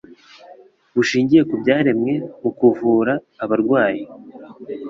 [0.95, 3.13] bushingiye ku byaremwe, mu kuvura
[3.43, 4.03] abarwayi.